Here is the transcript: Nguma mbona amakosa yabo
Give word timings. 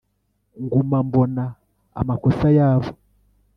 Nguma 0.63 0.97
mbona 1.07 1.43
amakosa 1.99 2.47
yabo 2.57 2.89